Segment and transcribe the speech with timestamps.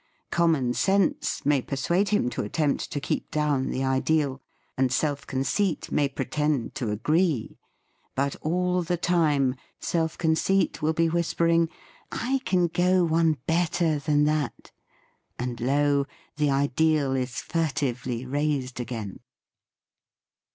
[0.31, 4.41] Common sense may per suade him to attempt to keep down the ideal,
[4.75, 7.59] and self conceit may pretend to agree.
[8.15, 11.69] But all the time, self conceit will be whispering:
[12.11, 14.71] "I can go one bet ter than that."
[15.37, 16.07] And lo!
[16.35, 19.19] the ideal is furtively raised again.